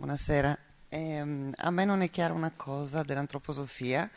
buonasera. 0.00 0.56
Ehm, 0.88 1.50
a 1.56 1.70
me 1.70 1.84
non 1.84 2.00
è 2.00 2.08
chiara 2.10 2.32
una 2.32 2.52
cosa 2.56 3.02
dell'antroposofia 3.02 4.10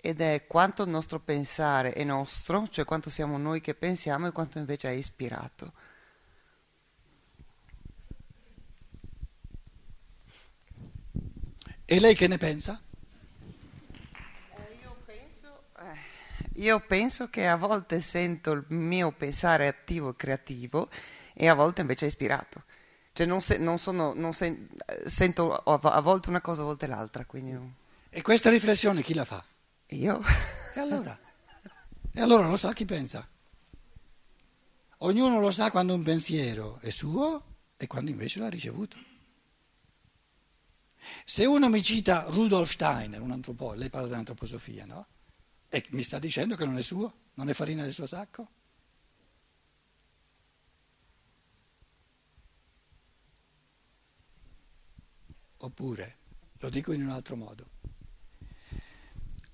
ed 0.00 0.22
è 0.22 0.46
quanto 0.46 0.84
il 0.84 0.88
nostro 0.88 1.20
pensare 1.20 1.92
è 1.92 2.02
nostro, 2.02 2.66
cioè 2.68 2.86
quanto 2.86 3.10
siamo 3.10 3.36
noi 3.36 3.60
che 3.60 3.74
pensiamo 3.74 4.26
e 4.26 4.32
quanto 4.32 4.56
invece 4.58 4.88
è 4.88 4.92
ispirato. 4.92 5.72
E 11.84 12.00
lei 12.00 12.14
che 12.14 12.26
ne 12.26 12.38
pensa? 12.38 12.80
Eh, 14.56 14.78
io, 14.80 14.96
penso, 15.04 15.62
eh, 15.78 16.60
io 16.60 16.80
penso 16.80 17.28
che 17.28 17.46
a 17.46 17.56
volte 17.56 18.00
sento 18.00 18.52
il 18.52 18.64
mio 18.68 19.12
pensare 19.12 19.68
attivo 19.68 20.10
e 20.10 20.16
creativo 20.16 20.88
e 21.34 21.48
a 21.48 21.54
volte 21.54 21.82
invece 21.82 22.06
è 22.06 22.08
ispirato. 22.08 22.64
Cioè 23.18 23.26
non, 23.26 23.40
se, 23.40 23.58
non 23.58 23.80
sono, 23.80 24.12
non 24.14 24.32
sen, 24.32 24.68
sento 25.04 25.52
a 25.52 26.00
volte 26.00 26.28
una 26.28 26.40
cosa, 26.40 26.60
a 26.60 26.66
volte 26.66 26.86
l'altra. 26.86 27.24
Quindi... 27.24 27.74
E 28.10 28.22
questa 28.22 28.48
riflessione 28.48 29.02
chi 29.02 29.12
la 29.12 29.24
fa? 29.24 29.44
Io. 29.88 30.22
E 30.72 30.78
allora? 30.78 31.18
E 32.12 32.20
allora 32.20 32.46
lo 32.46 32.56
sa 32.56 32.72
chi 32.72 32.84
pensa? 32.84 33.26
Ognuno 34.98 35.40
lo 35.40 35.50
sa 35.50 35.72
quando 35.72 35.94
un 35.94 36.04
pensiero 36.04 36.78
è 36.80 36.90
suo 36.90 37.56
e 37.76 37.88
quando 37.88 38.12
invece 38.12 38.38
l'ha 38.38 38.48
ricevuto. 38.48 38.96
Se 41.24 41.44
uno 41.44 41.68
mi 41.68 41.82
cita 41.82 42.24
Rudolf 42.28 42.70
Steiner, 42.70 43.20
un 43.20 43.32
antropologo, 43.32 43.80
lei 43.80 43.90
parla 43.90 44.06
dell'antroposofia, 44.06 44.84
no? 44.86 45.04
E 45.68 45.84
mi 45.90 46.04
sta 46.04 46.20
dicendo 46.20 46.54
che 46.54 46.64
non 46.64 46.78
è 46.78 46.82
suo? 46.82 47.12
Non 47.34 47.48
è 47.48 47.52
farina 47.52 47.82
del 47.82 47.92
suo 47.92 48.06
sacco? 48.06 48.46
Oppure, 55.58 56.16
lo 56.58 56.70
dico 56.70 56.92
in 56.92 57.02
un 57.02 57.10
altro 57.10 57.36
modo, 57.36 57.70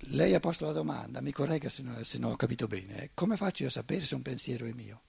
lei 0.08 0.34
ha 0.34 0.40
posto 0.40 0.66
la 0.66 0.72
domanda, 0.72 1.20
mi 1.20 1.32
corregga 1.32 1.68
se, 1.68 1.82
no, 1.82 2.02
se 2.04 2.18
non 2.18 2.32
ho 2.32 2.36
capito 2.36 2.66
bene, 2.66 3.10
come 3.14 3.36
faccio 3.36 3.62
io 3.62 3.68
a 3.68 3.72
sapere 3.72 4.04
se 4.04 4.14
un 4.14 4.22
pensiero 4.22 4.66
è 4.66 4.72
mio? 4.72 5.02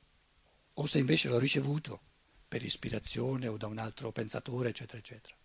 O 0.75 0.85
se 0.85 0.99
invece 0.99 1.27
l'ho 1.27 1.39
ricevuto 1.39 1.99
per 2.47 2.63
ispirazione 2.63 3.47
o 3.47 3.57
da 3.57 3.67
un 3.67 3.77
altro 3.77 4.11
pensatore, 4.11 4.69
eccetera, 4.69 4.97
eccetera. 4.97 5.35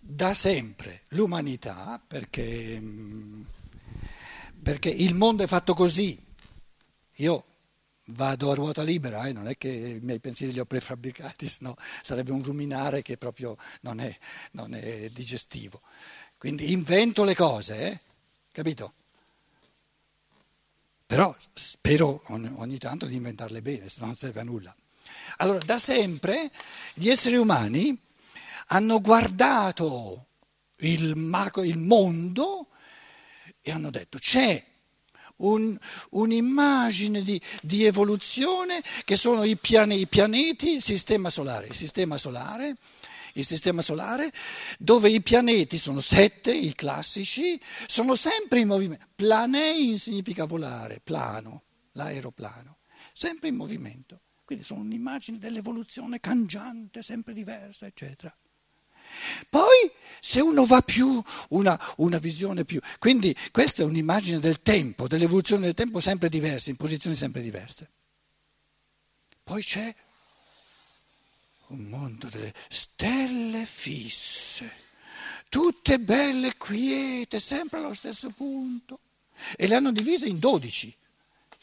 Da 0.00 0.34
sempre 0.34 1.02
l'umanità, 1.08 2.02
perché, 2.04 2.82
perché 4.62 4.88
il 4.88 5.14
mondo 5.14 5.44
è 5.44 5.46
fatto 5.46 5.74
così, 5.74 6.20
io 7.16 7.44
vado 8.12 8.50
a 8.50 8.54
ruota 8.54 8.82
libera, 8.82 9.26
eh? 9.26 9.32
non 9.32 9.48
è 9.48 9.56
che 9.56 9.68
i 9.68 9.98
miei 10.00 10.20
pensieri 10.20 10.52
li 10.52 10.60
ho 10.60 10.64
prefabbricati, 10.64 11.50
no, 11.60 11.76
sarebbe 12.02 12.32
un 12.32 12.42
ruminare 12.42 13.02
che 13.02 13.16
proprio 13.16 13.56
non 13.82 14.00
è, 14.00 14.16
non 14.52 14.74
è 14.74 15.08
digestivo. 15.10 15.80
Quindi 16.38 16.72
invento 16.72 17.24
le 17.24 17.34
cose, 17.34 17.86
eh? 17.86 18.00
capito? 18.52 18.94
Però 21.06 21.34
spero 21.52 22.22
ogni, 22.28 22.78
tanto 22.78 23.06
di 23.06 23.16
inventarle 23.16 23.62
bene, 23.62 23.88
se 23.88 24.00
no 24.00 24.06
non 24.06 24.16
serve 24.16 24.40
a 24.40 24.44
nulla. 24.44 24.74
Allora, 25.38 25.58
da 25.58 25.78
sempre 25.78 26.50
gli 26.94 27.08
esseri 27.08 27.36
umani 27.36 27.98
hanno 28.68 29.00
guardato 29.00 30.26
il, 30.78 31.10
il 31.64 31.78
mondo 31.78 32.68
e 33.60 33.70
hanno 33.70 33.90
detto 33.90 34.18
c'è 34.18 34.64
un, 35.40 35.76
un'immagine 36.10 37.22
di, 37.22 37.40
di, 37.62 37.84
evoluzione 37.84 38.82
che 39.04 39.16
sono 39.16 39.44
i, 39.44 39.56
piane, 39.56 39.94
i, 39.94 40.06
pianeti, 40.06 40.74
il 40.74 40.82
sistema 40.82 41.30
solare. 41.30 41.66
Il 41.68 41.74
sistema 41.74 42.16
solare, 42.16 42.76
il 43.34 43.44
sistema 43.44 43.82
solare, 43.82 44.32
dove 44.78 45.10
i 45.10 45.20
pianeti 45.20 45.78
sono 45.78 46.00
sette, 46.00 46.52
i 46.52 46.74
classici, 46.74 47.60
sono 47.86 48.14
sempre 48.14 48.60
in 48.60 48.68
movimento. 48.68 49.06
Planein 49.14 49.98
significa 49.98 50.44
volare, 50.44 51.00
plano, 51.02 51.62
l'aeroplano, 51.92 52.78
sempre 53.12 53.48
in 53.48 53.56
movimento. 53.56 54.22
Quindi 54.44 54.64
sono 54.64 54.80
un'immagine 54.80 55.38
dell'evoluzione 55.38 56.18
cangiante, 56.18 57.02
sempre 57.02 57.32
diversa, 57.32 57.86
eccetera. 57.86 58.34
Poi 59.48 59.92
se 60.20 60.40
uno 60.40 60.66
va 60.66 60.82
più, 60.82 61.22
una, 61.48 61.78
una, 61.96 62.18
visione 62.18 62.64
più... 62.64 62.80
Quindi 62.98 63.34
questa 63.50 63.82
è 63.82 63.84
un'immagine 63.84 64.38
del 64.38 64.60
tempo, 64.62 65.08
dell'evoluzione 65.08 65.64
del 65.64 65.74
tempo 65.74 65.98
sempre 65.98 66.28
diversa, 66.28 66.70
in 66.70 66.76
posizioni 66.76 67.16
sempre 67.16 67.42
diverse. 67.42 67.88
Poi 69.42 69.62
c'è 69.62 69.92
un 71.68 71.84
mondo 71.84 72.28
delle 72.28 72.52
stelle 72.68 73.64
fisse, 73.64 74.70
tutte 75.48 75.98
belle 75.98 76.56
quiete, 76.56 77.40
sempre 77.40 77.78
allo 77.78 77.94
stesso 77.94 78.30
punto. 78.30 79.00
E 79.56 79.66
le 79.66 79.74
hanno 79.74 79.90
divise 79.90 80.26
in 80.26 80.38
dodici. 80.38 80.94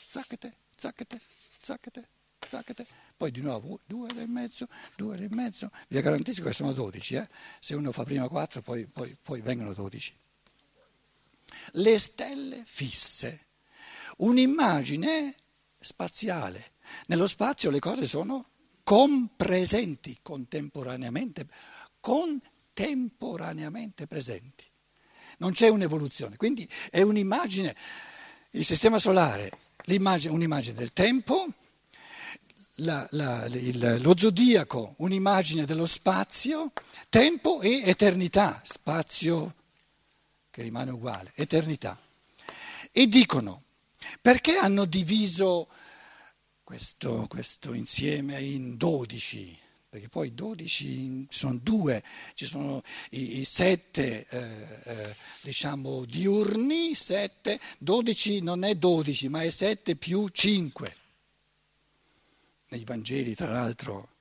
Zacchete, 0.07 0.55
zacchete, 0.75 1.19
zacchete, 1.61 2.07
zacchete 2.47 2.85
poi 3.15 3.31
di 3.31 3.41
nuovo 3.41 3.79
due 3.85 4.09
e 4.15 4.27
mezzo, 4.27 4.67
due 4.95 5.17
e 5.17 5.27
mezzo, 5.31 5.69
vi 5.89 6.01
garantisco 6.01 6.43
che 6.43 6.53
sono 6.53 6.71
12, 6.71 7.15
eh? 7.15 7.27
se 7.59 7.75
uno 7.75 7.91
fa 7.91 8.03
prima 8.03 8.27
4 8.27 8.61
poi, 8.61 8.85
poi, 8.85 9.15
poi 9.21 9.41
vengono 9.41 9.73
12. 9.73 10.13
Le 11.71 11.99
stelle 11.99 12.63
fisse, 12.65 13.45
un'immagine 14.17 15.35
spaziale. 15.79 16.71
Nello 17.07 17.27
spazio 17.27 17.69
le 17.69 17.79
cose 17.79 18.05
sono 18.05 18.45
compresenti, 18.83 20.17
contemporaneamente, 20.21 21.47
contemporaneamente 21.99 24.07
presenti. 24.07 24.63
Non 25.39 25.51
c'è 25.51 25.67
un'evoluzione, 25.67 26.37
quindi 26.37 26.67
è 26.89 27.01
un'immagine, 27.01 27.75
il 28.51 28.65
sistema 28.65 28.97
solare, 28.97 29.51
un'immagine 29.85 30.73
del 30.73 30.93
tempo, 30.93 31.47
la, 32.77 33.07
la, 33.11 33.45
il, 33.45 33.99
lo 34.01 34.15
zodiaco, 34.17 34.95
un'immagine 34.97 35.65
dello 35.65 35.85
spazio, 35.85 36.71
tempo 37.09 37.61
e 37.61 37.83
eternità, 37.85 38.61
spazio 38.63 39.55
che 40.49 40.61
rimane 40.61 40.91
uguale, 40.91 41.31
eternità. 41.35 41.99
E 42.91 43.07
dicono, 43.07 43.63
perché 44.21 44.57
hanno 44.57 44.85
diviso 44.85 45.67
questo, 46.63 47.25
questo 47.27 47.73
insieme 47.73 48.41
in 48.41 48.77
dodici? 48.77 49.57
Perché 49.89 50.09
poi 50.09 50.33
dodici 50.33 51.25
sono 51.29 51.57
due, 51.61 52.03
ci 52.35 52.45
sono 52.45 52.83
i, 53.11 53.39
i 53.39 53.45
sette, 53.45 54.27
eh, 54.27 54.81
eh, 54.83 55.15
diciamo, 55.41 56.05
diurni, 56.05 56.93
sette, 56.93 57.59
dodici 57.79 58.41
non 58.41 58.63
è 58.63 58.75
dodici, 58.75 59.29
ma 59.29 59.41
è 59.43 59.49
sette 59.49 59.95
più 59.95 60.27
cinque 60.27 61.05
nei 62.69 62.83
Vangeli, 62.83 63.35
tra 63.35 63.49
l'altro, 63.49 64.15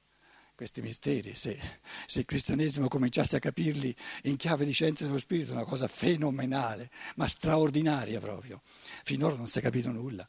questi 0.55 0.81
misteri, 0.81 1.34
se, 1.34 1.59
se, 2.07 2.21
il 2.21 2.25
cristianesimo 2.25 2.89
cominciasse 2.89 3.37
a 3.37 3.41
capirli 3.41 3.95
in 4.23 4.37
chiave 4.37 4.65
di 4.65 4.73
scienza 4.73 5.05
dello 5.05 5.19
spirito, 5.19 5.51
è 5.51 5.55
una 5.55 5.65
cosa 5.65 5.87
fenomenale, 5.87 6.91
ma 7.17 7.29
straordinaria 7.29 8.21
proprio. 8.21 8.62
Finora 9.05 9.37
non 9.37 9.47
si 9.47 9.59
è 9.59 9.62
capito 9.62 9.91
nulla. 9.91 10.27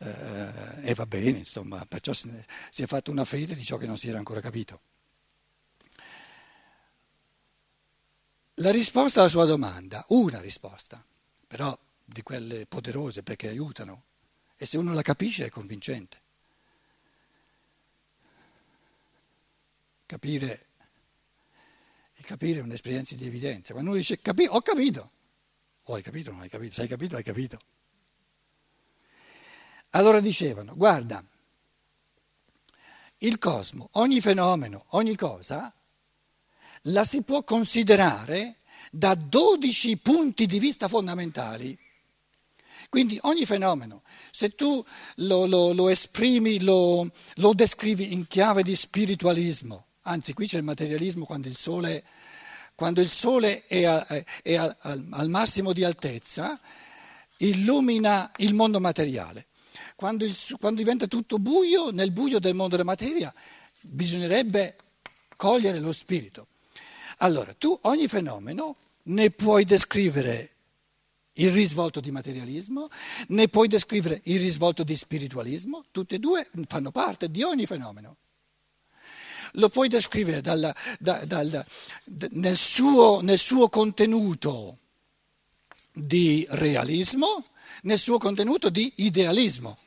Eh, 0.00 0.90
e 0.90 0.94
va 0.94 1.06
bene, 1.06 1.38
insomma, 1.38 1.84
perciò 1.86 2.12
si 2.12 2.82
è 2.82 2.86
fatta 2.86 3.10
una 3.10 3.24
fede 3.24 3.54
di 3.54 3.64
ciò 3.64 3.78
che 3.78 3.86
non 3.86 3.96
si 3.96 4.08
era 4.08 4.18
ancora 4.18 4.40
capito. 4.40 4.80
La 8.60 8.70
risposta 8.70 9.20
alla 9.20 9.28
sua 9.28 9.44
domanda, 9.44 10.04
una 10.08 10.40
risposta, 10.40 11.02
però 11.46 11.76
di 12.04 12.22
quelle 12.22 12.66
poderose 12.66 13.22
perché 13.22 13.48
aiutano, 13.48 14.02
e 14.56 14.66
se 14.66 14.76
uno 14.76 14.92
la 14.92 15.02
capisce 15.02 15.46
è 15.46 15.48
convincente. 15.48 16.20
Capire, 20.08 20.66
il 22.16 22.24
capire 22.24 22.60
è 22.60 22.62
un'esperienza 22.62 23.14
di 23.14 23.26
evidenza. 23.26 23.72
Quando 23.74 23.90
uno 23.90 23.98
dice 23.98 24.20
capi, 24.20 24.46
ho 24.48 24.62
capito, 24.62 25.10
o 25.84 25.94
hai 25.94 26.02
capito 26.02 26.30
o 26.30 26.32
non 26.32 26.42
hai 26.42 26.48
capito, 26.48 26.72
se 26.72 26.82
hai 26.82 26.88
capito 26.88 27.14
hai 27.14 27.22
capito. 27.22 27.58
Allora 29.90 30.20
dicevano, 30.20 30.74
guarda, 30.74 31.22
il 33.18 33.38
cosmo, 33.38 33.90
ogni 33.92 34.20
fenomeno, 34.20 34.86
ogni 34.88 35.14
cosa, 35.14 35.72
la 36.82 37.04
si 37.04 37.22
può 37.22 37.42
considerare 37.42 38.56
da 38.90 39.14
12 39.14 39.98
punti 39.98 40.46
di 40.46 40.58
vista 40.58 40.88
fondamentali. 40.88 41.78
Quindi 42.88 43.18
ogni 43.22 43.44
fenomeno, 43.44 44.02
se 44.30 44.54
tu 44.54 44.82
lo, 45.16 45.44
lo, 45.44 45.72
lo 45.72 45.90
esprimi, 45.90 46.60
lo, 46.60 47.10
lo 47.34 47.52
descrivi 47.52 48.14
in 48.14 48.26
chiave 48.26 48.62
di 48.62 48.74
spiritualismo, 48.74 49.87
Anzi, 50.08 50.32
qui 50.32 50.46
c'è 50.46 50.56
il 50.56 50.64
materialismo 50.64 51.26
quando 51.26 51.48
il 51.48 51.56
sole, 51.56 52.02
quando 52.74 53.02
il 53.02 53.10
sole 53.10 53.66
è, 53.66 53.84
a, 53.84 54.06
è 54.42 54.54
a, 54.54 54.74
al 54.80 55.28
massimo 55.28 55.74
di 55.74 55.84
altezza, 55.84 56.58
illumina 57.36 58.32
il 58.38 58.54
mondo 58.54 58.80
materiale. 58.80 59.48
Quando, 59.96 60.24
il, 60.24 60.34
quando, 60.58 60.80
diventa 60.80 61.06
tutto 61.08 61.38
buio, 61.38 61.90
nel 61.90 62.10
buio 62.10 62.38
del 62.38 62.54
mondo 62.54 62.76
della 62.76 62.88
materia, 62.88 63.32
bisognerebbe 63.82 64.76
cogliere 65.36 65.78
lo 65.78 65.92
spirito. 65.92 66.46
Allora, 67.18 67.52
tu 67.52 67.78
ogni 67.82 68.08
fenomeno 68.08 68.76
ne 69.04 69.30
puoi 69.30 69.66
descrivere 69.66 70.52
il 71.34 71.52
risvolto 71.52 72.00
di 72.00 72.10
materialismo, 72.10 72.88
ne 73.28 73.48
puoi 73.48 73.68
descrivere 73.68 74.22
il 74.24 74.40
risvolto 74.40 74.84
di 74.84 74.96
spiritualismo, 74.96 75.84
tutte 75.90 76.14
e 76.14 76.18
due 76.18 76.48
fanno 76.66 76.90
parte 76.90 77.30
di 77.30 77.42
ogni 77.42 77.66
fenomeno. 77.66 78.16
Lo 79.52 79.68
puoi 79.68 79.88
descrivere 79.88 80.40
dal, 80.40 80.74
dal, 80.98 81.26
dal, 81.26 81.66
nel, 82.30 82.56
suo, 82.56 83.20
nel 83.20 83.38
suo 83.38 83.68
contenuto 83.68 84.78
di 85.92 86.46
realismo, 86.50 87.44
nel 87.82 87.98
suo 87.98 88.18
contenuto 88.18 88.70
di 88.70 88.92
idealismo. 88.96 89.78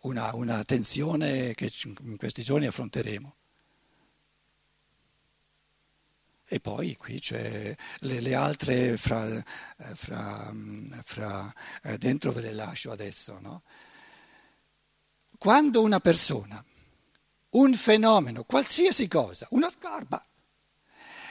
Una, 0.00 0.34
una 0.34 0.64
tensione 0.64 1.54
che 1.54 1.72
in 2.00 2.16
questi 2.16 2.42
giorni 2.42 2.66
affronteremo. 2.66 3.34
E 6.50 6.60
poi 6.60 6.96
qui 6.96 7.20
c'è 7.20 7.76
le, 7.98 8.20
le 8.20 8.34
altre 8.34 8.96
fra, 8.96 9.28
eh, 9.28 9.44
fra, 9.94 10.50
fra, 11.04 11.54
eh, 11.82 11.98
dentro 11.98 12.32
ve 12.32 12.40
le 12.40 12.52
lascio 12.54 12.90
adesso. 12.90 13.38
No? 13.40 13.62
Quando 15.36 15.82
una 15.82 16.00
persona, 16.00 16.64
un 17.50 17.74
fenomeno, 17.74 18.44
qualsiasi 18.44 19.08
cosa, 19.08 19.46
una 19.50 19.70
scarpa, 19.70 20.24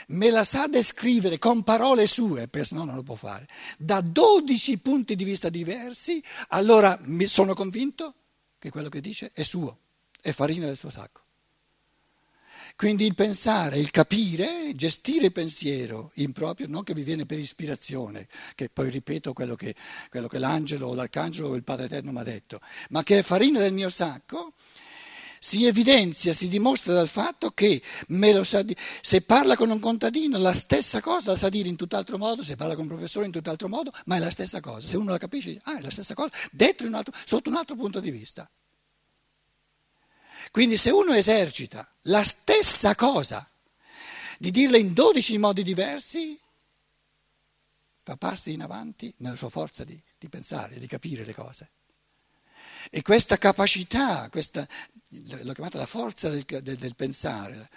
me 0.07 0.29
la 0.29 0.43
sa 0.43 0.67
descrivere 0.67 1.37
con 1.37 1.63
parole 1.63 2.07
sue, 2.07 2.47
perché 2.47 2.75
no 2.75 2.85
non 2.85 2.95
lo 2.95 3.03
può 3.03 3.15
fare, 3.15 3.47
da 3.77 4.01
12 4.01 4.79
punti 4.79 5.15
di 5.15 5.23
vista 5.23 5.49
diversi, 5.49 6.23
allora 6.49 6.97
sono 7.25 7.53
convinto 7.53 8.13
che 8.57 8.69
quello 8.69 8.89
che 8.89 9.01
dice 9.01 9.31
è 9.33 9.43
suo, 9.43 9.77
è 10.21 10.31
farina 10.31 10.65
del 10.65 10.77
suo 10.77 10.89
sacco. 10.89 11.25
Quindi 12.75 13.07
il 13.07 13.15
pensare, 13.15 13.79
il 13.79 13.89
capire, 13.89 14.71
gestire 14.75 15.25
il 15.25 15.31
pensiero 15.31 16.11
improprio, 16.15 16.67
non 16.67 16.83
che 16.83 16.93
vi 16.93 17.01
viene 17.01 17.25
per 17.25 17.39
ispirazione, 17.39 18.27
che 18.53 18.69
poi 18.69 18.91
ripeto 18.91 19.33
quello 19.33 19.55
che, 19.55 19.73
quello 20.09 20.27
che 20.27 20.37
l'angelo 20.37 20.87
o 20.87 20.93
l'arcangelo 20.93 21.47
o 21.47 21.55
il 21.55 21.63
Padre 21.63 21.85
Eterno 21.87 22.11
mi 22.11 22.19
ha 22.19 22.23
detto, 22.23 22.59
ma 22.89 23.01
che 23.01 23.17
è 23.17 23.23
farina 23.23 23.59
del 23.59 23.73
mio 23.73 23.89
sacco, 23.89 24.53
si 25.39 25.65
evidenzia, 25.65 26.33
si 26.33 26.47
dimostra 26.47 26.93
dal 26.93 27.07
fatto 27.07 27.51
che 27.51 27.81
di- 28.07 28.75
se 29.01 29.21
parla 29.21 29.55
con 29.55 29.69
un 29.69 29.79
contadino 29.79 30.37
la 30.37 30.53
stessa 30.53 31.01
cosa 31.01 31.31
la 31.31 31.37
sa 31.37 31.49
dire 31.49 31.69
in 31.69 31.75
tutt'altro 31.75 32.17
modo, 32.17 32.43
se 32.43 32.55
parla 32.55 32.75
con 32.75 32.83
un 32.83 32.89
professore 32.89 33.25
in 33.25 33.31
tutt'altro 33.31 33.67
modo, 33.67 33.91
ma 34.05 34.15
è 34.15 34.19
la 34.19 34.31
stessa 34.31 34.59
cosa. 34.59 34.87
Se 34.87 34.97
uno 34.97 35.11
la 35.11 35.17
capisce, 35.17 35.59
ah, 35.63 35.77
è 35.77 35.81
la 35.81 35.91
stessa 35.91 36.13
cosa, 36.13 36.31
un 36.79 36.93
altro, 36.93 37.13
sotto 37.25 37.49
un 37.49 37.55
altro 37.55 37.75
punto 37.75 37.99
di 37.99 38.11
vista. 38.11 38.49
Quindi 40.51 40.77
se 40.77 40.91
uno 40.91 41.13
esercita 41.13 41.87
la 42.03 42.23
stessa 42.23 42.95
cosa, 42.95 43.47
di 44.39 44.51
dirla 44.51 44.77
in 44.77 44.93
12 44.93 45.37
modi 45.37 45.63
diversi, 45.63 46.39
fa 48.03 48.15
passi 48.15 48.53
in 48.53 48.61
avanti 48.61 49.13
nella 49.17 49.35
sua 49.35 49.49
forza 49.49 49.83
di, 49.83 50.01
di 50.17 50.29
pensare, 50.29 50.79
di 50.79 50.87
capire 50.87 51.25
le 51.25 51.33
cose. 51.33 51.71
E 52.89 53.01
questa 53.01 53.37
capacità, 53.37 54.29
questa, 54.29 54.65
l'ho 55.09 55.53
chiamata 55.53 55.77
la 55.77 55.85
forza 55.85 56.29
del, 56.29 56.45
del, 56.45 56.77
del 56.77 56.95
pensare, 56.95 57.69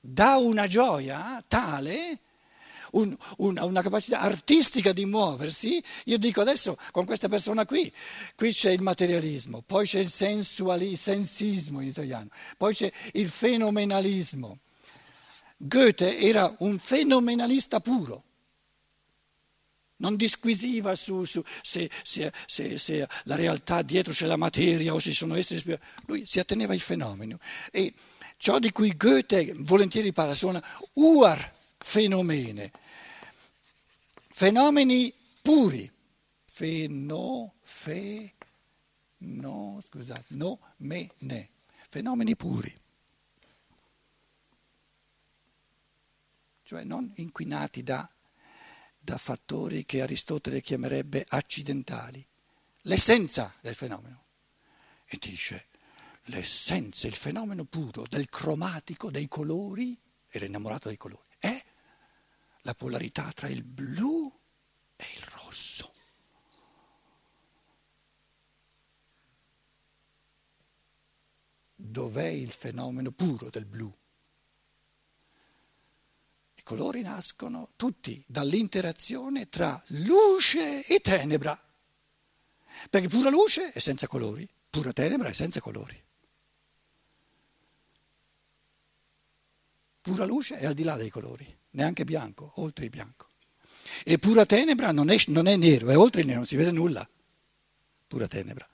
dà 0.00 0.36
una 0.36 0.66
gioia 0.66 1.42
tale 1.46 2.20
un, 2.94 3.16
una, 3.38 3.64
una, 3.64 3.82
capacità 3.82 4.20
artistica 4.20 4.92
di 4.92 5.04
muoversi, 5.04 5.82
io 6.04 6.18
dico 6.18 6.40
adesso 6.40 6.78
con 6.92 7.04
questa 7.04 7.28
persona 7.28 7.66
qui, 7.66 7.92
qui 8.36 8.52
c'è 8.52 8.70
il 8.70 8.82
materialismo, 8.82 9.62
poi 9.66 9.86
c'è 9.86 9.98
il 9.98 10.10
sensualismo, 10.10 10.96
sensismo 10.96 11.80
in 11.80 11.88
italiano, 11.88 12.28
poi 12.56 12.74
c'è 12.74 12.90
il 13.12 13.28
fenomenalismo. 13.28 14.58
Goethe 15.56 16.18
era 16.18 16.52
un 16.58 16.78
fenomenalista 16.78 17.80
puro. 17.80 18.22
Non 20.04 20.16
disquisiva 20.16 20.94
su, 20.96 21.24
su 21.24 21.42
se, 21.62 21.90
se, 22.02 22.30
se, 22.44 22.76
se, 22.76 23.08
la 23.24 23.36
realtà 23.36 23.80
dietro 23.80 24.12
c'è 24.12 24.26
la 24.26 24.36
materia 24.36 24.92
o 24.92 24.98
se 24.98 25.12
sono 25.12 25.34
esseri 25.34 25.60
spirituali. 25.60 25.92
Lui 26.04 26.26
si 26.26 26.40
atteneva 26.40 26.74
ai 26.74 26.78
fenomeni. 26.78 27.34
E 27.70 27.94
ciò 28.36 28.58
di 28.58 28.70
cui 28.70 28.94
Goethe 28.98 29.54
volentieri 29.60 30.12
parla 30.12 30.34
sono 30.34 30.60
uar 30.94 31.52
fenomene, 31.78 32.70
fenomeni 34.30 35.10
puri, 35.40 35.90
feno, 36.44 37.54
fe, 37.62 38.34
no, 39.18 39.80
scusate, 39.86 40.26
no, 40.34 40.58
me, 40.78 41.10
ne, 41.20 41.48
fenomeni 41.88 42.36
puri, 42.36 42.74
cioè 46.62 46.84
non 46.84 47.10
inquinati 47.16 47.82
da, 47.82 48.06
da 49.04 49.18
fattori 49.18 49.84
che 49.84 50.00
Aristotele 50.00 50.62
chiamerebbe 50.62 51.26
accidentali, 51.28 52.26
l'essenza 52.82 53.54
del 53.60 53.74
fenomeno. 53.74 54.24
E 55.04 55.18
dice, 55.20 55.66
l'essenza, 56.24 57.06
il 57.06 57.14
fenomeno 57.14 57.64
puro 57.64 58.06
del 58.08 58.30
cromatico, 58.30 59.10
dei 59.10 59.28
colori, 59.28 60.00
era 60.30 60.46
innamorato 60.46 60.88
dei 60.88 60.96
colori, 60.96 61.28
è 61.38 61.62
la 62.62 62.74
polarità 62.74 63.30
tra 63.32 63.46
il 63.48 63.62
blu 63.62 64.32
e 64.96 65.04
il 65.14 65.22
rosso. 65.34 65.92
Dov'è 71.76 72.26
il 72.26 72.50
fenomeno 72.50 73.12
puro 73.12 73.50
del 73.50 73.66
blu? 73.66 73.92
Colori 76.64 77.02
nascono 77.02 77.68
tutti 77.76 78.24
dall'interazione 78.26 79.50
tra 79.50 79.80
luce 79.88 80.84
e 80.86 80.98
tenebra, 81.00 81.56
perché 82.88 83.08
pura 83.08 83.28
luce 83.28 83.70
è 83.70 83.78
senza 83.78 84.06
colori, 84.06 84.48
pura 84.70 84.92
tenebra 84.92 85.28
è 85.28 85.34
senza 85.34 85.60
colori. 85.60 86.02
Pura 90.00 90.24
luce 90.24 90.56
è 90.56 90.64
al 90.64 90.74
di 90.74 90.82
là 90.82 90.96
dei 90.96 91.10
colori 91.10 91.46
neanche 91.72 92.04
bianco, 92.04 92.52
oltre 92.56 92.84
il 92.84 92.90
bianco. 92.90 93.28
E 94.02 94.18
pura 94.18 94.46
tenebra 94.46 94.90
non 94.90 95.10
è, 95.10 95.16
non 95.28 95.46
è 95.46 95.56
nero, 95.56 95.88
è 95.90 95.96
oltre 95.96 96.22
il 96.22 96.26
nero, 96.26 96.38
non 96.38 96.46
si 96.46 96.56
vede 96.56 96.70
nulla. 96.70 97.06
Pura 98.06 98.26
tenebra. 98.26 98.66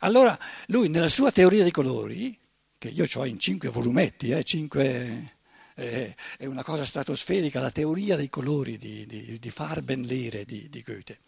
Allora 0.00 0.38
lui 0.66 0.88
nella 0.88 1.08
sua 1.08 1.32
teoria 1.32 1.62
dei 1.62 1.72
colori, 1.72 2.38
che 2.78 2.88
io 2.88 3.06
ho 3.12 3.26
in 3.26 3.38
cinque 3.38 3.68
volumetti, 3.68 4.30
eh, 4.30 4.44
cinque, 4.44 5.38
è 5.82 6.46
una 6.46 6.62
cosa 6.62 6.84
stratosferica, 6.84 7.60
la 7.60 7.70
teoria 7.70 8.16
dei 8.16 8.28
colori 8.28 8.78
di, 8.78 9.06
di, 9.06 9.38
di 9.38 9.50
Farbenlehre 9.50 10.44
di, 10.44 10.68
di 10.68 10.82
Goethe, 10.82 11.18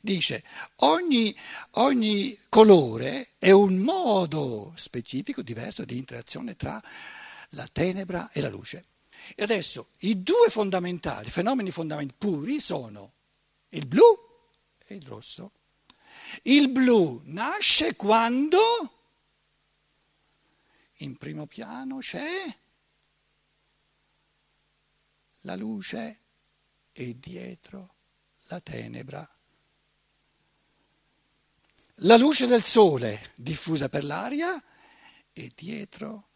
dice 0.00 0.42
ogni, 0.76 1.34
ogni 1.72 2.38
colore 2.48 3.30
è 3.38 3.50
un 3.50 3.78
modo 3.78 4.72
specifico, 4.76 5.42
diverso 5.42 5.84
di 5.84 5.96
interazione 5.96 6.56
tra 6.56 6.82
la 7.50 7.68
tenebra 7.72 8.30
e 8.32 8.40
la 8.40 8.48
luce. 8.48 8.84
E 9.34 9.42
adesso 9.42 9.88
i 10.00 10.22
due 10.22 10.48
fondamentali, 10.48 11.30
fenomeni 11.30 11.70
fondamentali 11.70 12.16
puri 12.16 12.60
sono 12.60 13.12
il 13.70 13.86
blu 13.86 14.04
e 14.86 14.94
il 14.94 15.06
rosso. 15.06 15.52
Il 16.42 16.68
blu 16.68 17.20
nasce 17.24 17.96
quando 17.96 18.58
in 20.98 21.16
primo 21.16 21.46
piano 21.46 21.98
c'è 21.98 22.56
la 25.48 25.56
luce 25.56 26.20
e 26.92 27.18
dietro 27.18 27.94
la 28.48 28.60
tenebra. 28.60 29.26
La 32.02 32.18
luce 32.18 32.46
del 32.46 32.62
sole 32.62 33.32
diffusa 33.34 33.88
per 33.88 34.04
l'aria 34.04 34.62
e 35.32 35.52
dietro 35.56 36.28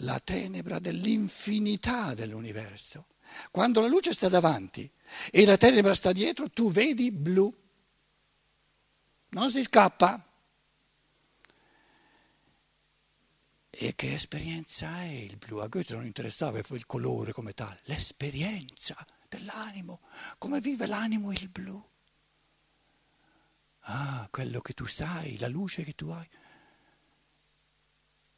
la 0.00 0.18
tenebra 0.20 0.78
dell'infinità 0.78 2.14
dell'universo. 2.14 3.08
Quando 3.50 3.82
la 3.82 3.88
luce 3.88 4.14
sta 4.14 4.30
davanti 4.30 4.90
e 5.30 5.44
la 5.44 5.58
tenebra 5.58 5.94
sta 5.94 6.12
dietro, 6.12 6.48
tu 6.48 6.70
vedi 6.70 7.10
blu. 7.12 7.54
Non 9.30 9.50
si 9.50 9.62
scappa. 9.62 10.22
E 13.78 13.94
che 13.94 14.14
esperienza 14.14 15.02
è 15.02 15.08
il 15.08 15.36
blu? 15.36 15.58
A 15.58 15.66
Goethe 15.66 15.92
non 15.92 16.06
interessava 16.06 16.58
il 16.58 16.86
colore 16.86 17.32
come 17.32 17.52
tale, 17.52 17.78
l'esperienza 17.84 18.96
dell'animo, 19.28 20.00
come 20.38 20.62
vive 20.62 20.86
l'animo 20.86 21.30
il 21.30 21.50
blu. 21.50 21.86
Ah, 23.80 24.26
quello 24.30 24.62
che 24.62 24.72
tu 24.72 24.86
sai, 24.86 25.36
la 25.36 25.48
luce 25.48 25.84
che 25.84 25.94
tu 25.94 26.08
hai 26.08 26.26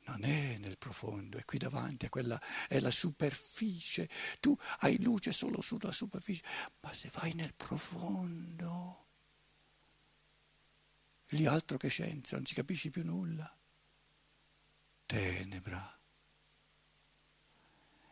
non 0.07 0.25
è 0.25 0.57
nel 0.59 0.77
profondo, 0.77 1.39
è 1.39 1.45
qui 1.45 1.59
davanti, 1.59 2.07
è, 2.07 2.09
quella, 2.09 2.41
è 2.67 2.81
la 2.81 2.91
superficie. 2.91 4.09
Tu 4.41 4.57
hai 4.81 5.01
luce 5.01 5.33
solo 5.33 5.61
sulla 5.61 5.93
superficie, 5.93 6.43
ma 6.81 6.93
se 6.93 7.11
vai 7.13 7.35
nel 7.35 7.55
profondo, 7.55 9.07
lì 11.29 11.47
altro 11.47 11.77
che 11.77 11.89
scienza, 11.89 12.35
non 12.35 12.45
ci 12.45 12.55
capisci 12.55 12.91
più 12.91 13.05
nulla. 13.05 13.53
Tenebra, 15.09 15.99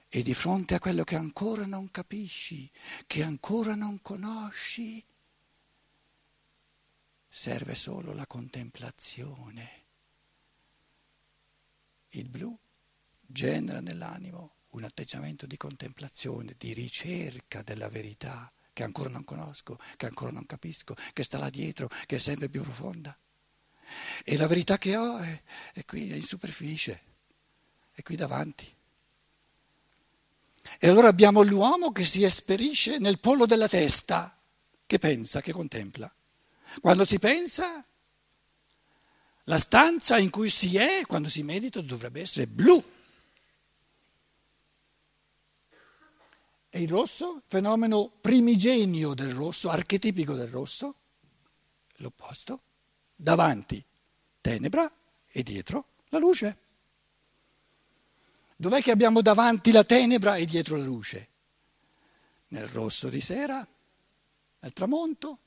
E 0.09 0.23
di 0.23 0.33
fronte 0.33 0.75
a 0.75 0.79
quello 0.79 1.05
che 1.05 1.15
ancora 1.15 1.67
non 1.67 1.91
capisci, 1.91 2.71
che 3.07 3.23
ancora 3.23 3.75
non 3.75 4.01
conosci, 4.01 5.05
serve 7.29 7.75
solo 7.75 8.15
la 8.15 8.27
contemplazione. 8.27 9.85
Il 12.13 12.31
blu 12.31 12.59
genera 13.21 13.81
nell'animo 13.81 14.55
un 14.69 14.85
atteggiamento 14.85 15.45
di 15.45 15.59
contemplazione, 15.59 16.55
di 16.57 16.73
ricerca 16.73 17.61
della 17.61 17.91
verità 17.91 18.51
che 18.73 18.85
ancora 18.85 19.11
non 19.11 19.25
conosco, 19.25 19.79
che 19.99 20.07
ancora 20.07 20.31
non 20.31 20.47
capisco, 20.47 20.95
che 21.13 21.25
sta 21.25 21.37
là 21.37 21.51
dietro, 21.51 21.89
che 22.07 22.17
è 22.17 22.19
sempre 22.19 22.49
più 22.49 22.63
profonda. 22.63 23.15
E 24.25 24.37
la 24.37 24.47
verità 24.47 24.79
che 24.79 24.97
ho 24.97 25.19
è, 25.19 25.43
è 25.73 25.85
qui, 25.85 26.11
è 26.11 26.15
in 26.15 26.23
superficie, 26.23 27.03
è 27.93 28.03
qui 28.03 28.17
davanti. 28.17 28.75
E 30.79 30.89
allora 30.89 31.09
abbiamo 31.09 31.43
l'uomo 31.43 31.93
che 31.93 32.05
si 32.05 32.25
esperisce 32.25 32.99
nel 32.99 33.21
pollo 33.21 33.47
della 33.47 33.69
testa, 33.69 34.37
che 34.85 34.99
pensa, 34.99 35.41
che 35.41 35.53
contempla. 35.53 36.13
Quando 36.81 37.05
si 37.05 37.19
pensa, 37.19 37.85
la 39.45 39.59
stanza 39.59 40.19
in 40.19 40.31
cui 40.31 40.51
si 40.51 40.77
è, 40.77 41.05
quando 41.07 41.29
si 41.29 41.43
medita, 41.43 41.81
dovrebbe 41.81 42.21
essere 42.21 42.47
blu. 42.47 42.83
E 46.69 46.83
il 46.83 46.89
rosso, 46.89 47.43
fenomeno 47.47 48.13
primigenio 48.21 49.15
del 49.15 49.33
rosso, 49.33 49.71
archetipico 49.71 50.35
del 50.35 50.49
rosso, 50.49 50.95
l'opposto, 51.97 52.61
davanti 53.17 53.83
tenebra 54.41 54.91
e 55.33 55.43
dietro 55.43 55.87
la 56.11 56.19
luce. 56.19 56.59
Dov'è 58.57 58.81
che 58.83 58.91
abbiamo 58.91 59.21
davanti 59.23 59.73
la 59.73 59.85
tenebra 59.85 60.37
e 60.37 60.47
dietro 60.47 60.77
la 60.77 60.85
luce? 60.85 61.29
Nel 62.49 62.69
rosso 62.69 63.09
di 63.09 63.21
sera, 63.21 63.67
nel 64.61 64.73
tramonto. 64.73 65.39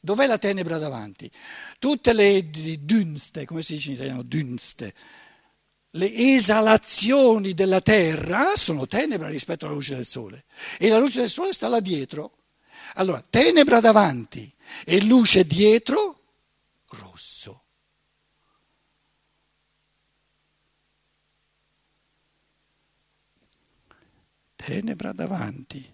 Dov'è 0.00 0.26
la 0.26 0.38
tenebra 0.38 0.78
davanti? 0.78 1.30
Tutte 1.78 2.12
le 2.12 2.48
dunste, 2.80 3.44
come 3.44 3.62
si 3.62 3.74
dice 3.74 3.90
in 3.90 3.94
italiano, 3.96 4.22
dunste, 4.22 4.94
le 5.94 6.12
esalazioni 6.34 7.52
della 7.52 7.80
terra 7.80 8.54
sono 8.54 8.86
tenebra 8.86 9.28
rispetto 9.28 9.66
alla 9.66 9.74
luce 9.74 9.96
del 9.96 10.06
sole 10.06 10.44
e 10.78 10.88
la 10.88 10.98
luce 10.98 11.20
del 11.20 11.28
sole 11.28 11.52
sta 11.52 11.68
là 11.68 11.80
dietro. 11.80 12.36
Allora, 12.94 13.22
tenebra 13.28 13.80
davanti 13.80 14.50
e 14.84 15.02
luce 15.04 15.44
dietro, 15.44 16.09
rosso. 16.96 17.64
tenebra 24.70 25.12
davanti 25.12 25.90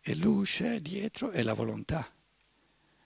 e 0.00 0.14
luce 0.16 0.80
dietro 0.82 1.30
è 1.30 1.42
la 1.42 1.54
volontà. 1.54 2.06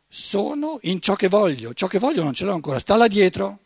Sono 0.09 0.79
in 0.83 1.01
ciò 1.01 1.15
che 1.15 1.29
voglio, 1.29 1.73
ciò 1.75 1.87
che 1.87 1.99
voglio 1.99 2.23
non 2.23 2.35
ce 2.35 2.45
l'ho 2.45 2.55
ancora, 2.55 2.79
sta 2.79 2.97
là 2.97 3.07
dietro. 3.07 3.59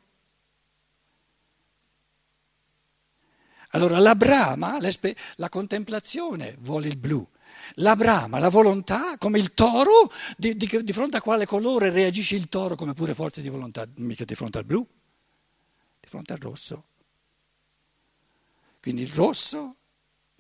Allora 3.71 3.99
la 3.99 4.15
brama, 4.15 4.79
la 5.37 5.49
contemplazione 5.49 6.57
vuole 6.61 6.89
il 6.89 6.97
blu, 6.97 7.27
la 7.77 7.97
brama, 7.97 8.39
la 8.39 8.49
volontà, 8.49 9.17
come 9.19 9.39
il 9.39 9.55
toro, 9.55 10.11
di, 10.37 10.57
di, 10.57 10.67
di, 10.83 10.93
fronte 10.93 11.17
a 11.17 11.23
quale 11.23 11.47
colore 11.47 11.91
reagisce 11.91 12.37
il 12.37 12.49
toro 12.49 12.77
come 12.77 12.93
pure 12.93 13.15
forza 13.15 13.41
di 13.41 13.49
volontà, 13.49 13.87
mica 13.97 14.25
di 14.25 14.35
fronte 14.35 14.59
al 14.59 14.65
blu, 14.65 14.87
di 16.01 16.09
fronte 16.09 16.33
al 16.33 16.39
rosso. 16.39 16.87
Quindi 18.81 19.03
il 19.03 19.13
rosso 19.13 19.77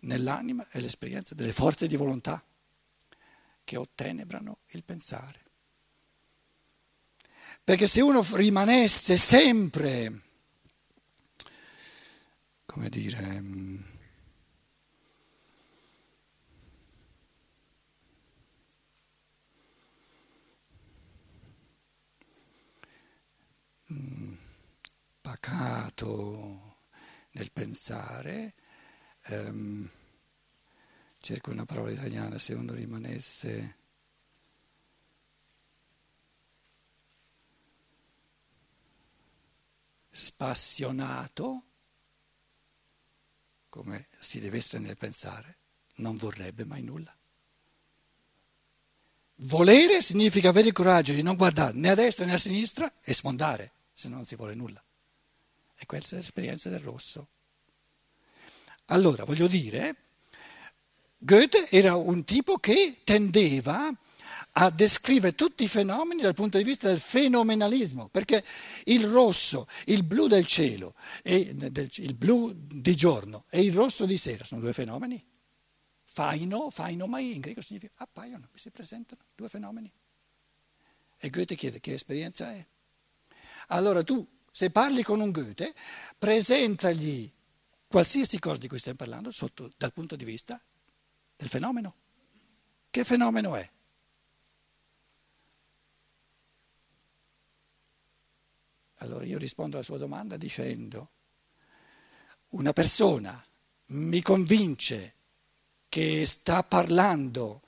nell'anima 0.00 0.66
è 0.68 0.80
l'esperienza 0.80 1.34
delle 1.34 1.52
forze 1.52 1.86
di 1.86 1.96
volontà 1.96 2.44
che 3.64 3.76
ottenebrano 3.76 4.58
il 4.70 4.84
pensare. 4.84 5.42
Perché 7.64 7.86
se 7.86 8.02
uno 8.02 8.22
rimanesse 8.32 9.16
sempre, 9.16 10.20
come 12.66 12.90
dire, 12.90 13.42
pacato 25.24 26.76
nel 27.32 27.50
pensare, 27.50 28.54
Um, 29.26 29.88
cerco 31.20 31.50
una 31.50 31.64
parola 31.64 31.90
italiana, 31.90 32.36
se 32.36 32.52
uno 32.52 32.74
rimanesse 32.74 33.76
spassionato, 40.10 41.64
come 43.70 44.08
si 44.20 44.40
deve 44.40 44.58
essere 44.58 44.82
nel 44.82 44.98
pensare, 44.98 45.56
non 45.96 46.18
vorrebbe 46.18 46.66
mai 46.66 46.82
nulla. 46.82 47.16
Volere 49.36 50.02
significa 50.02 50.50
avere 50.50 50.68
il 50.68 50.74
coraggio 50.74 51.14
di 51.14 51.22
non 51.22 51.36
guardare 51.36 51.72
né 51.72 51.88
a 51.88 51.94
destra 51.94 52.26
né 52.26 52.34
a 52.34 52.38
sinistra 52.38 52.92
e 53.00 53.14
sfondare, 53.14 53.72
se 53.90 54.08
no 54.08 54.16
non 54.16 54.26
si 54.26 54.36
vuole 54.36 54.54
nulla. 54.54 54.84
E 55.76 55.86
questa 55.86 56.16
è 56.16 56.18
l'esperienza 56.18 56.68
del 56.68 56.80
rosso. 56.80 57.28
Allora, 58.86 59.24
voglio 59.24 59.46
dire, 59.46 59.96
Goethe 61.18 61.68
era 61.70 61.96
un 61.96 62.24
tipo 62.24 62.58
che 62.58 63.00
tendeva 63.02 63.90
a 64.56 64.70
descrivere 64.70 65.34
tutti 65.34 65.64
i 65.64 65.68
fenomeni 65.68 66.20
dal 66.20 66.34
punto 66.34 66.58
di 66.58 66.64
vista 66.64 66.88
del 66.88 67.00
fenomenalismo, 67.00 68.08
perché 68.08 68.44
il 68.84 69.06
rosso, 69.06 69.66
il 69.86 70.04
blu 70.04 70.26
del 70.26 70.46
cielo, 70.46 70.94
e 71.22 71.38
il 71.38 72.14
blu 72.14 72.52
di 72.54 72.94
giorno 72.94 73.44
e 73.48 73.62
il 73.62 73.72
rosso 73.72 74.06
di 74.06 74.16
sera 74.16 74.44
sono 74.44 74.60
due 74.60 74.72
fenomeni. 74.72 75.22
Faino, 76.04 76.70
faino 76.70 77.06
mai 77.06 77.34
in 77.34 77.40
greco 77.40 77.60
significa 77.60 77.94
appaiono, 77.96 78.48
si 78.54 78.70
presentano 78.70 79.22
due 79.34 79.48
fenomeni. 79.48 79.92
E 81.18 81.30
Goethe 81.30 81.56
chiede 81.56 81.80
che 81.80 81.94
esperienza 81.94 82.52
è. 82.52 82.64
Allora 83.68 84.04
tu, 84.04 84.24
se 84.54 84.70
parli 84.70 85.02
con 85.02 85.18
un 85.18 85.32
Goethe, 85.32 85.74
presentagli 86.16 87.28
qualsiasi 87.88 88.38
cosa 88.38 88.60
di 88.60 88.68
cui 88.68 88.78
stiamo 88.78 88.98
parlando 88.98 89.32
sotto, 89.32 89.68
dal 89.76 89.92
punto 89.92 90.14
di 90.14 90.24
vista 90.24 90.62
del 91.34 91.48
fenomeno. 91.48 91.96
Che 92.88 93.02
fenomeno 93.02 93.56
è? 93.56 93.68
Allora 98.98 99.24
io 99.24 99.38
rispondo 99.38 99.74
alla 99.74 99.84
sua 99.84 99.98
domanda 99.98 100.36
dicendo, 100.36 101.10
una 102.50 102.72
persona 102.72 103.44
mi 103.86 104.22
convince 104.22 105.14
che 105.88 106.24
sta 106.26 106.62
parlando 106.62 107.60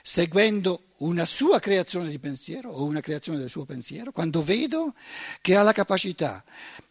seguendo 0.00 0.86
una 1.00 1.24
sua 1.24 1.58
creazione 1.58 2.08
di 2.08 2.18
pensiero 2.18 2.70
o 2.70 2.84
una 2.84 3.00
creazione 3.00 3.38
del 3.38 3.50
suo 3.50 3.64
pensiero, 3.64 4.12
quando 4.12 4.42
vedo 4.42 4.94
che 5.40 5.56
ha 5.56 5.62
la 5.62 5.72
capacità 5.72 6.44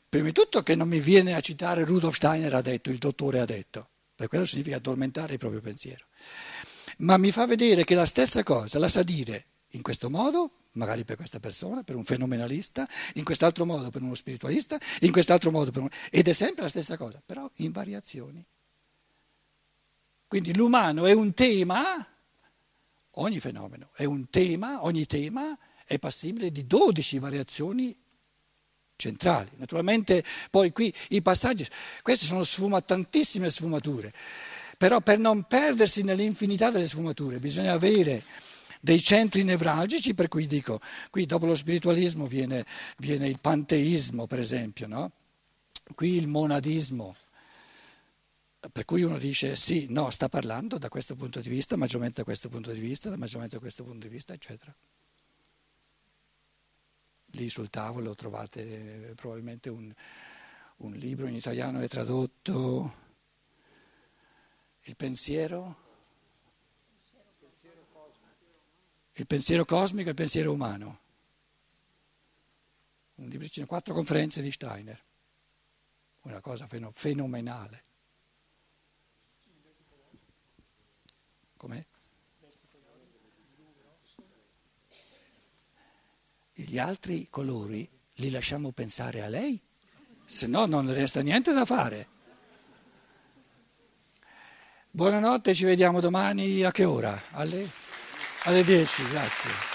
Prima 0.10 0.26
di 0.26 0.32
tutto 0.32 0.64
che 0.64 0.74
non 0.74 0.88
mi 0.88 1.00
viene 1.00 1.36
a 1.36 1.40
citare 1.40 1.86
Rudolf 1.86 2.16
Steiner 2.16 2.52
ha 2.56 2.62
detto, 2.62 2.90
il 2.90 2.98
dottore 2.98 3.40
ha 3.40 3.46
detto, 3.46 3.90
perché 4.16 4.28
quello 4.28 4.46
significa 4.46 4.78
addormentare 4.78 5.34
il 5.34 5.38
proprio 5.38 5.62
pensiero. 5.62 6.06
Ma 6.98 7.18
mi 7.18 7.32
fa 7.32 7.46
vedere 7.46 7.84
che 7.84 7.94
la 7.94 8.08
stessa 8.08 8.42
cosa 8.42 8.80
la 8.80 8.90
sa 8.90 9.04
dire 9.04 9.46
in 9.74 9.84
questo 9.84 10.10
modo, 10.10 10.50
magari 10.72 11.04
per 11.04 11.16
questa 11.16 11.40
persona, 11.40 11.84
per 11.84 11.96
un 11.96 12.04
fenomenalista, 12.04 12.90
in 13.14 13.24
quest'altro 13.24 13.68
modo 13.68 13.92
per 13.92 14.02
uno 14.02 14.16
spiritualista, 14.16 14.80
in 15.02 15.12
quest'altro 15.12 15.52
modo 15.52 15.70
per 15.70 15.82
uno... 15.82 15.92
ed 16.10 16.28
è 16.28 16.34
sempre 16.34 16.64
la 16.64 16.70
stessa 16.70 16.98
cosa, 16.98 17.22
però 17.24 17.48
in 17.58 17.72
variazioni. 17.72 18.44
Quindi 20.28 20.56
l'umano 20.56 21.06
è 21.06 21.14
un 21.14 21.36
tema, 21.36 22.04
ogni 23.14 23.40
fenomeno 23.40 23.90
è 23.94 24.06
un 24.06 24.30
tema, 24.30 24.84
ogni 24.84 25.06
tema 25.06 25.58
è 25.86 25.98
passibile 25.98 26.52
di 26.52 26.68
12 26.68 27.20
variazioni 27.20 27.98
centrali. 28.96 29.50
Naturalmente 29.56 30.24
poi 30.52 30.72
qui 30.72 30.94
i 31.10 31.22
passaggi, 31.22 31.68
queste 32.02 32.26
sono 32.26 32.44
sfuma, 32.44 32.82
tantissime 32.82 33.50
sfumature, 33.50 34.14
però 34.78 35.00
per 35.00 35.18
non 35.18 35.44
perdersi 35.44 36.04
nell'infinità 36.04 36.70
delle 36.70 36.88
sfumature 36.88 37.40
bisogna 37.40 37.74
avere 37.74 38.24
dei 38.82 39.02
centri 39.02 39.44
nevralgici, 39.44 40.14
per 40.14 40.28
cui 40.28 40.48
dico, 40.48 40.80
qui 41.10 41.26
dopo 41.26 41.46
lo 41.46 41.56
spiritualismo 41.56 42.28
viene, 42.28 42.66
viene 42.98 43.28
il 43.28 43.40
panteismo 43.40 44.26
per 44.28 44.40
esempio, 44.40 44.88
no? 44.88 45.12
qui 45.96 46.16
il 46.16 46.28
monadismo, 46.28 47.16
per 48.72 48.86
cui 48.86 49.04
uno 49.04 49.18
dice 49.18 49.56
sì, 49.56 49.88
no, 49.90 50.10
sta 50.10 50.30
parlando 50.30 50.78
da 50.78 50.90
questo 50.90 51.16
punto 51.16 51.40
di 51.40 51.50
vista, 51.50 51.78
maggiormente 51.78 52.18
da 52.18 52.24
questo 52.24 52.50
punto 52.50 52.72
di 52.72 52.80
vista, 52.80 53.16
maggiormente 53.18 53.56
da 53.56 53.62
questo 53.62 53.84
punto 53.84 54.08
di 54.08 54.14
vista, 54.14 54.34
eccetera 54.34 54.76
lì 57.34 57.50
sul 57.50 57.70
tavolo 57.70 58.16
trovate 58.16 59.14
probabilmente 59.16 59.70
un, 59.70 59.94
un 60.78 60.94
libro 60.94 61.28
in 61.28 61.36
italiano 61.36 61.80
è 61.80 61.88
tradotto 61.88 63.08
Il 64.84 64.96
pensiero? 64.96 65.88
Il 69.14 69.28
pensiero 69.28 69.66
cosmico 69.66 70.08
e 70.08 70.12
il 70.12 70.16
pensiero 70.16 70.54
umano. 70.54 71.00
Un 73.16 73.28
libricino, 73.28 73.66
quattro 73.66 73.94
conferenze 73.94 74.42
di 74.42 74.50
Steiner. 74.50 75.04
Una 76.22 76.40
cosa 76.40 76.68
fenomenale. 76.68 77.84
Com'è? 81.60 81.86
Gli 86.54 86.78
altri 86.78 87.28
colori 87.30 87.86
li 88.16 88.30
lasciamo 88.30 88.72
pensare 88.72 89.22
a 89.22 89.28
lei, 89.28 89.62
se 90.24 90.48
no 90.48 90.66
non 90.68 90.92
resta 90.94 91.20
niente 91.20 91.52
da 91.52 91.66
fare. 91.66 92.08
Buonanotte, 94.90 95.54
ci 95.54 95.66
vediamo 95.66 96.00
domani 96.00 96.64
a 96.64 96.72
che 96.72 96.86
ora? 96.86 97.22
Alle, 97.32 97.70
alle 98.46 98.64
10, 98.64 99.10
grazie. 99.10 99.69